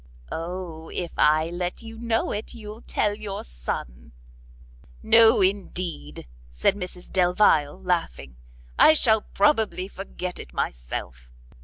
[0.31, 4.13] "O, if I let you know it, you'll tell your son."
[5.03, 8.35] "No indeed," said Mrs Delvile laughing,
[8.79, 11.31] "I shall probably forget it myself."